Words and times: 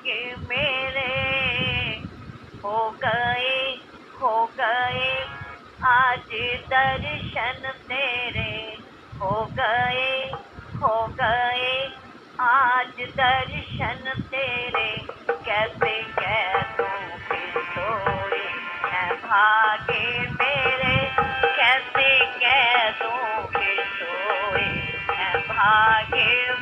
के 0.00 0.36
मेरे। 0.36 1.24
हो 2.64 2.90
गए 2.90 3.80
हो 4.20 4.50
गए, 4.60 5.26
आज 5.84 6.30
दर्शन 6.70 7.72
तेरे। 7.88 8.78
हो 9.20 9.48
गए 9.52 10.30
हो 10.80 11.06
गए, 11.06 11.92
आज 12.40 12.92
दर्शन 12.98 14.22
तेरे। 14.30 15.06
कैसे 15.30 16.02
कैसों 16.02 17.18
के 17.18 17.60
तोड़े 17.60 18.48
है 18.88 19.14
भागे 19.14 20.20
मेरे। 20.20 21.10
कैसे 21.56 22.26
कैसों 22.26 23.46
के 23.46 23.82
तोड़े 23.84 24.70
है 25.10 25.38
भागे 25.40 26.53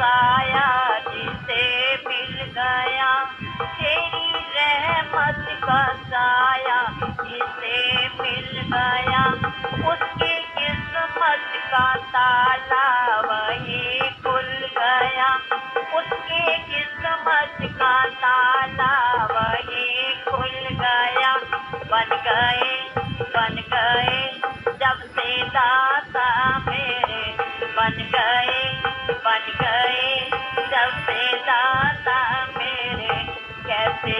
साया 0.00 0.98
जिसे 0.98 1.94
मिल 2.08 2.36
गया। 2.42 3.24
तेरी 3.60 4.30
रहमत 4.56 5.46
का 5.64 5.92
साया 5.92 6.86
जिसे 7.02 8.08
मिल 8.08 8.62
गया। 8.74 9.24
उसकी 9.92 10.38
किस्मत 10.38 11.52
का 11.72 11.94
ताला 11.94 13.16
वही 13.20 13.98
खुल 13.98 14.66
गया। 14.78 15.34
उसकी 15.98 16.58
किस्मत 16.58 17.56
का 17.62 18.06
ताला 18.06 19.24
वही 19.24 20.14
खुल 20.28 20.74
गया। 20.74 21.36
बन 21.90 22.16
गए 22.24 22.76
बन 23.20 23.54
गए, 23.54 24.40
जब 24.66 24.98
से 25.02 25.44
दाता 25.44 26.58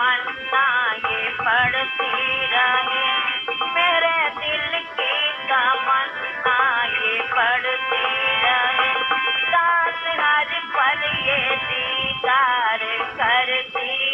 तमन्ना 0.00 0.92
पढ़ती 1.30 2.46
रहे। 2.46 3.08
मेरे 3.74 4.30
दिल 4.30 4.78
की 4.80 5.32
तमन्ना 5.32 6.84
ये 6.84 7.22
पढ़ती 7.22 8.06
रहे। 8.44 8.94
साथ 9.40 10.08
हर 10.20 10.46
पल 10.76 11.02
ये 11.04 11.56
दीदार 11.56 12.78
करती 13.20 14.09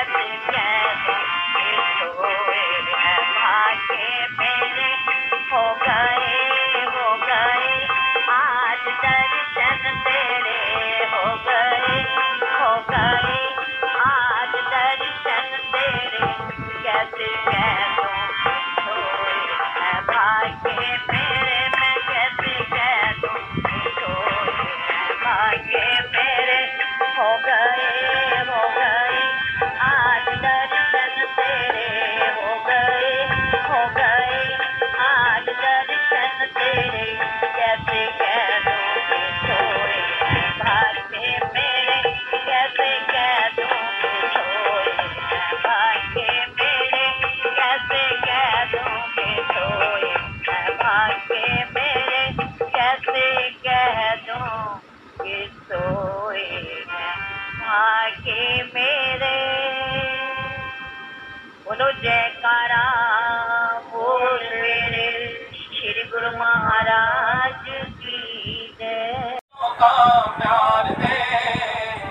every 0.00 0.49